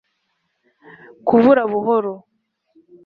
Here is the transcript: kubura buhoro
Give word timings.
kubura 1.27 1.63
buhoro 1.71 2.13